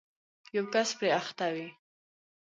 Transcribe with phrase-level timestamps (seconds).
[0.55, 1.67] یو کس پرې اخته وي